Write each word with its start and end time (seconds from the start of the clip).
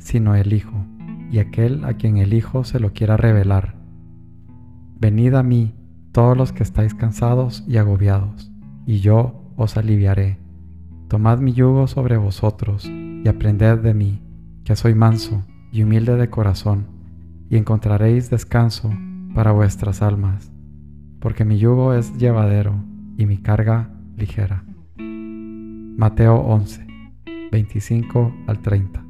sino 0.00 0.34
el 0.34 0.52
Hijo, 0.52 0.84
y 1.30 1.38
aquel 1.38 1.84
a 1.84 1.94
quien 1.94 2.16
el 2.16 2.34
Hijo 2.34 2.64
se 2.64 2.80
lo 2.80 2.92
quiera 2.92 3.16
revelar. 3.16 3.76
Venid 4.98 5.34
a 5.34 5.42
mí, 5.42 5.74
todos 6.12 6.36
los 6.36 6.52
que 6.52 6.62
estáis 6.62 6.94
cansados 6.94 7.64
y 7.68 7.76
agobiados, 7.76 8.50
y 8.84 8.98
yo 8.98 9.52
os 9.56 9.76
aliviaré. 9.76 10.38
Tomad 11.08 11.38
mi 11.38 11.52
yugo 11.52 11.86
sobre 11.86 12.16
vosotros, 12.16 12.84
y 12.86 13.28
aprended 13.28 13.78
de 13.78 13.94
mí, 13.94 14.22
que 14.64 14.74
soy 14.76 14.94
manso 14.94 15.42
y 15.72 15.82
humilde 15.82 16.16
de 16.16 16.30
corazón, 16.30 16.86
y 17.48 17.56
encontraréis 17.56 18.30
descanso 18.30 18.90
para 19.34 19.52
vuestras 19.52 20.02
almas, 20.02 20.50
porque 21.20 21.44
mi 21.44 21.58
yugo 21.58 21.94
es 21.94 22.16
llevadero 22.16 22.74
y 23.16 23.26
mi 23.26 23.38
carga 23.38 23.90
ligera. 24.16 24.64
Mateo 24.96 26.36
11, 26.36 26.86
25 27.52 28.34
al 28.46 28.60
30. 28.60 29.09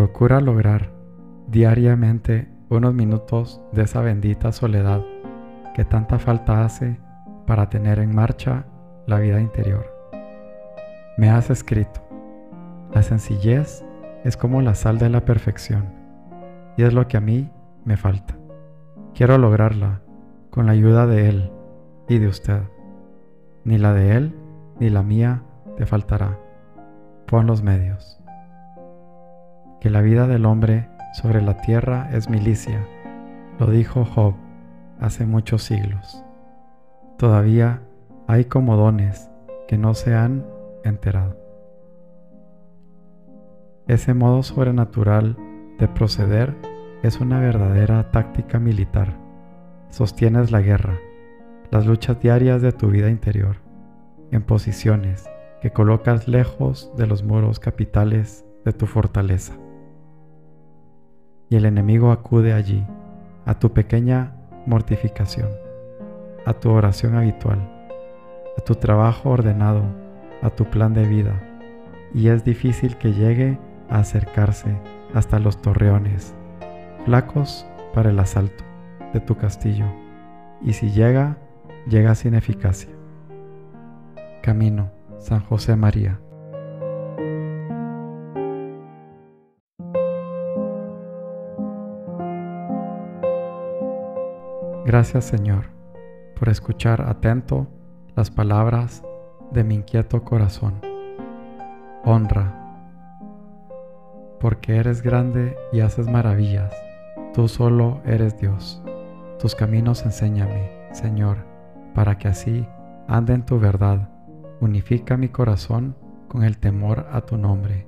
Procura 0.00 0.40
lograr 0.40 0.88
diariamente 1.48 2.48
unos 2.70 2.94
minutos 2.94 3.60
de 3.72 3.82
esa 3.82 4.00
bendita 4.00 4.50
soledad 4.50 5.02
que 5.74 5.84
tanta 5.84 6.18
falta 6.18 6.64
hace 6.64 6.98
para 7.46 7.68
tener 7.68 7.98
en 7.98 8.14
marcha 8.14 8.64
la 9.06 9.18
vida 9.18 9.42
interior. 9.42 9.84
Me 11.18 11.28
has 11.28 11.50
escrito, 11.50 12.00
la 12.94 13.02
sencillez 13.02 13.84
es 14.24 14.38
como 14.38 14.62
la 14.62 14.74
sal 14.74 14.96
de 14.96 15.10
la 15.10 15.26
perfección 15.26 15.92
y 16.78 16.84
es 16.84 16.94
lo 16.94 17.06
que 17.06 17.18
a 17.18 17.20
mí 17.20 17.50
me 17.84 17.98
falta. 17.98 18.38
Quiero 19.12 19.36
lograrla 19.36 20.00
con 20.48 20.64
la 20.64 20.72
ayuda 20.72 21.06
de 21.06 21.28
Él 21.28 21.52
y 22.08 22.16
de 22.16 22.26
usted. 22.26 22.62
Ni 23.64 23.76
la 23.76 23.92
de 23.92 24.16
Él 24.16 24.34
ni 24.78 24.88
la 24.88 25.02
mía 25.02 25.42
te 25.76 25.84
faltará. 25.84 26.38
Pon 27.26 27.46
los 27.46 27.62
medios 27.62 28.19
que 29.80 29.90
la 29.90 30.02
vida 30.02 30.26
del 30.26 30.44
hombre 30.44 30.88
sobre 31.14 31.40
la 31.40 31.56
tierra 31.56 32.10
es 32.12 32.28
milicia, 32.28 32.86
lo 33.58 33.66
dijo 33.66 34.04
Job 34.04 34.34
hace 35.00 35.24
muchos 35.24 35.62
siglos. 35.62 36.22
Todavía 37.16 37.82
hay 38.26 38.44
comodones 38.44 39.30
que 39.66 39.78
no 39.78 39.94
se 39.94 40.14
han 40.14 40.46
enterado. 40.84 41.36
Ese 43.88 44.14
modo 44.14 44.42
sobrenatural 44.42 45.36
de 45.78 45.88
proceder 45.88 46.54
es 47.02 47.20
una 47.20 47.40
verdadera 47.40 48.10
táctica 48.10 48.58
militar. 48.58 49.16
Sostienes 49.88 50.50
la 50.52 50.60
guerra, 50.60 50.98
las 51.70 51.86
luchas 51.86 52.20
diarias 52.20 52.60
de 52.62 52.72
tu 52.72 52.88
vida 52.88 53.08
interior, 53.08 53.56
en 54.30 54.42
posiciones 54.42 55.28
que 55.62 55.72
colocas 55.72 56.28
lejos 56.28 56.92
de 56.96 57.06
los 57.06 57.24
muros 57.24 57.58
capitales 57.58 58.44
de 58.64 58.72
tu 58.72 58.86
fortaleza 58.86 59.54
y 61.50 61.56
el 61.56 61.66
enemigo 61.66 62.12
acude 62.12 62.54
allí, 62.54 62.86
a 63.44 63.58
tu 63.58 63.72
pequeña 63.72 64.32
mortificación, 64.66 65.48
a 66.46 66.54
tu 66.54 66.70
oración 66.70 67.16
habitual, 67.16 67.58
a 68.56 68.60
tu 68.62 68.76
trabajo 68.76 69.30
ordenado, 69.30 69.82
a 70.42 70.50
tu 70.50 70.64
plan 70.64 70.94
de 70.94 71.06
vida, 71.06 71.42
y 72.14 72.28
es 72.28 72.44
difícil 72.44 72.96
que 72.96 73.12
llegue 73.12 73.58
a 73.90 73.98
acercarse 73.98 74.74
hasta 75.12 75.40
los 75.40 75.60
torreones, 75.60 76.34
flacos 77.04 77.66
para 77.92 78.10
el 78.10 78.18
asalto 78.20 78.62
de 79.12 79.18
tu 79.18 79.36
castillo, 79.36 79.86
y 80.62 80.74
si 80.74 80.90
llega, 80.92 81.36
llega 81.88 82.14
sin 82.14 82.34
eficacia. 82.34 82.90
Camino, 84.40 84.90
San 85.18 85.40
José 85.40 85.74
María. 85.74 86.20
Gracias 94.90 95.24
Señor 95.26 95.66
por 96.36 96.48
escuchar 96.48 97.02
atento 97.02 97.68
las 98.16 98.28
palabras 98.28 99.04
de 99.52 99.62
mi 99.62 99.76
inquieto 99.76 100.24
corazón. 100.24 100.80
Honra, 102.04 102.52
porque 104.40 104.78
eres 104.78 105.00
grande 105.00 105.56
y 105.72 105.78
haces 105.78 106.08
maravillas. 106.08 106.74
Tú 107.32 107.46
solo 107.46 108.00
eres 108.04 108.36
Dios. 108.40 108.82
Tus 109.38 109.54
caminos 109.54 110.04
enséñame, 110.04 110.72
Señor, 110.90 111.36
para 111.94 112.18
que 112.18 112.26
así 112.26 112.66
ande 113.06 113.34
en 113.34 113.46
tu 113.46 113.60
verdad. 113.60 114.08
Unifica 114.60 115.16
mi 115.16 115.28
corazón 115.28 115.94
con 116.26 116.42
el 116.42 116.58
temor 116.58 117.06
a 117.12 117.20
tu 117.20 117.36
nombre. 117.36 117.86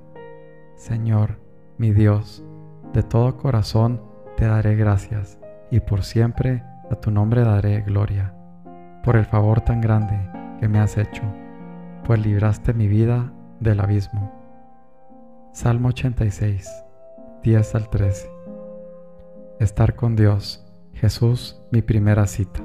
Señor, 0.77 1.37
mi 1.77 1.91
Dios, 1.91 2.45
de 2.93 3.03
todo 3.03 3.35
corazón 3.35 4.01
te 4.37 4.45
daré 4.45 4.77
gracias 4.77 5.37
y 5.69 5.81
por 5.81 6.03
siempre 6.03 6.63
a 6.89 6.95
tu 6.95 7.11
nombre 7.11 7.43
daré 7.43 7.81
gloria, 7.81 8.33
por 9.03 9.15
el 9.15 9.25
favor 9.25 9.61
tan 9.61 9.81
grande 9.81 10.17
que 10.59 10.67
me 10.67 10.79
has 10.79 10.97
hecho, 10.97 11.23
pues 12.05 12.19
libraste 12.19 12.73
mi 12.73 12.87
vida 12.87 13.31
del 13.59 13.79
abismo. 13.79 14.31
Salmo 15.53 15.89
86, 15.89 16.69
10 17.43 17.75
al 17.75 17.89
13. 17.89 18.29
Estar 19.59 19.95
con 19.95 20.15
Dios, 20.15 20.65
Jesús, 20.93 21.61
mi 21.71 21.81
primera 21.81 22.27
cita. 22.27 22.61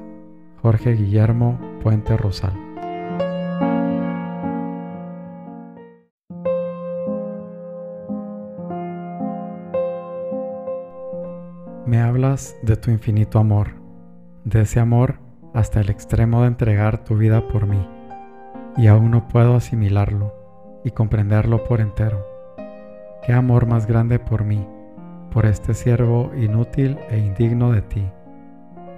Jorge 0.62 0.94
Guillermo 0.94 1.61
Puente 1.82 2.17
Rosal. 2.17 2.55
Me 11.87 12.00
hablas 12.00 12.56
de 12.62 12.76
tu 12.76 12.91
infinito 12.91 13.38
amor 13.38 13.77
de 14.49 14.62
ese 14.62 14.81
amor 14.81 15.21
hasta 15.55 15.81
el 15.81 15.91
extremo 15.91 16.43
de 16.43 16.49
entregar 16.49 17.05
tu 17.05 17.17
vida 17.17 17.49
por 17.49 17.67
mí, 17.67 17.87
y 18.77 18.87
aún 18.87 19.11
no 19.11 19.29
puedo 19.29 19.56
asimilarlo 19.56 20.35
y 20.85 20.91
comprenderlo 20.93 21.65
por 21.65 21.81
entero. 21.81 22.27
¿Qué 23.25 23.33
amor 23.33 23.67
más 23.67 23.87
grande 23.87 24.19
por 24.19 24.45
mí, 24.45 24.67
por 25.31 25.47
este 25.47 25.75
siervo 25.75 26.31
inútil 26.37 26.99
e 27.11 27.19
indigno 27.19 27.73
de 27.73 27.83
ti? 27.83 28.06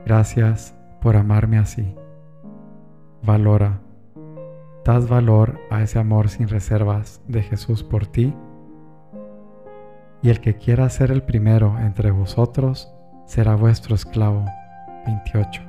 Gracias 0.04 0.76
por 1.00 1.16
amarme 1.16 1.58
así. 1.58 1.94
Valora, 3.22 3.80
das 4.84 5.08
valor 5.08 5.58
a 5.70 5.82
ese 5.82 5.98
amor 5.98 6.28
sin 6.28 6.48
reservas 6.48 7.22
de 7.28 7.42
Jesús 7.42 7.82
por 7.82 8.06
ti. 8.06 8.34
y 10.22 10.28
el 10.28 10.40
que 10.40 10.56
quiera 10.56 10.88
ser 10.90 11.10
el 11.10 11.22
primero 11.22 11.78
entre 11.78 12.10
vosotros 12.10 12.92
será 13.26 13.54
vuestro 13.54 13.94
esclavo. 13.94 14.44
28. 15.06 15.62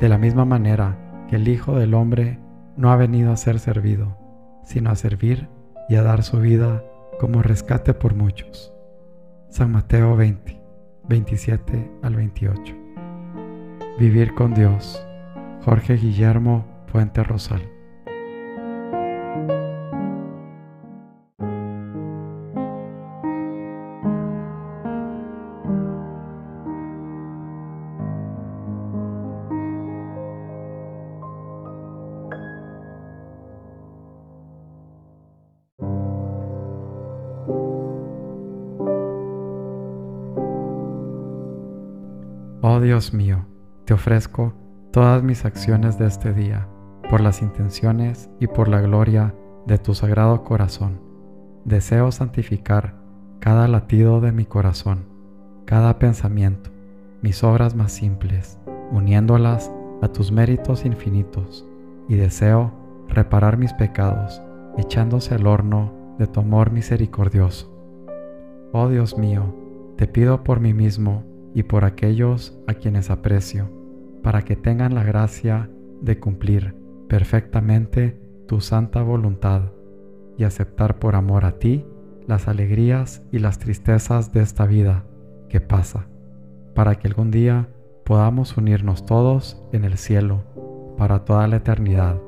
De 0.00 0.08
la 0.08 0.18
misma 0.18 0.44
manera 0.44 0.96
que 1.28 1.36
el 1.36 1.48
Hijo 1.48 1.78
del 1.78 1.94
Hombre 1.94 2.38
no 2.76 2.90
ha 2.90 2.96
venido 2.96 3.32
a 3.32 3.36
ser 3.36 3.58
servido, 3.58 4.16
sino 4.64 4.90
a 4.90 4.94
servir 4.94 5.48
y 5.88 5.96
a 5.96 6.02
dar 6.02 6.22
su 6.22 6.38
vida 6.38 6.82
como 7.18 7.42
rescate 7.42 7.94
por 7.94 8.14
muchos. 8.14 8.72
San 9.48 9.72
Mateo 9.72 10.16
20, 10.16 10.60
27 11.08 11.90
al 12.02 12.14
28. 12.14 12.74
Vivir 13.98 14.34
con 14.34 14.54
Dios. 14.54 15.04
Jorge 15.64 15.96
Guillermo 15.96 16.64
Puente 16.90 17.22
Rosal. 17.22 17.79
Oh 42.62 42.78
Dios 42.80 43.14
mío, 43.14 43.46
te 43.84 43.94
ofrezco 43.94 44.52
todas 44.92 45.22
mis 45.22 45.44
acciones 45.44 45.98
de 45.98 46.06
este 46.06 46.32
día, 46.32 46.68
por 47.08 47.20
las 47.20 47.42
intenciones 47.42 48.30
y 48.38 48.46
por 48.46 48.68
la 48.68 48.80
gloria 48.80 49.34
de 49.66 49.78
tu 49.78 49.94
sagrado 49.94 50.44
corazón. 50.44 51.00
Deseo 51.64 52.12
santificar 52.12 52.94
cada 53.40 53.66
latido 53.66 54.20
de 54.20 54.32
mi 54.32 54.44
corazón, 54.44 55.06
cada 55.64 55.98
pensamiento, 55.98 56.70
mis 57.22 57.42
obras 57.42 57.74
más 57.74 57.92
simples, 57.92 58.58
uniéndolas 58.92 59.72
a 60.02 60.08
tus 60.08 60.30
méritos 60.30 60.84
infinitos, 60.84 61.66
y 62.08 62.16
deseo 62.16 62.72
reparar 63.08 63.56
mis 63.56 63.72
pecados, 63.72 64.42
echándose 64.78 65.34
al 65.34 65.46
horno 65.46 65.92
de 66.20 66.26
tu 66.26 66.40
amor 66.40 66.70
misericordioso. 66.70 67.74
Oh 68.72 68.88
Dios 68.88 69.16
mío, 69.16 69.56
te 69.96 70.06
pido 70.06 70.44
por 70.44 70.60
mí 70.60 70.74
mismo, 70.74 71.24
y 71.54 71.64
por 71.64 71.84
aquellos 71.84 72.56
a 72.66 72.74
quienes 72.74 73.10
aprecio, 73.10 73.70
para 74.22 74.42
que 74.42 74.54
tengan 74.54 74.94
la 74.94 75.02
gracia 75.02 75.70
de 76.00 76.20
cumplir 76.20 76.76
perfectamente 77.08 78.20
tu 78.46 78.60
santa 78.60 79.02
voluntad 79.02 79.72
y 80.36 80.44
aceptar 80.44 80.98
por 80.98 81.16
amor 81.16 81.44
a 81.44 81.58
ti 81.58 81.84
las 82.26 82.48
alegrías 82.48 83.22
y 83.32 83.38
las 83.38 83.58
tristezas 83.58 84.32
de 84.32 84.42
esta 84.42 84.66
vida 84.66 85.06
que 85.48 85.60
pasa, 85.60 86.06
para 86.74 86.96
que 86.96 87.08
algún 87.08 87.30
día 87.30 87.68
podamos 88.04 88.56
unirnos 88.56 89.06
todos 89.06 89.60
en 89.72 89.84
el 89.84 89.96
cielo 89.96 90.44
para 90.96 91.24
toda 91.24 91.48
la 91.48 91.56
eternidad. 91.56 92.20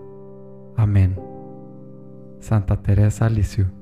Amén. 0.77 1.21
Santa 2.41 2.83
Teresa 2.83 3.29
Lisieux 3.29 3.82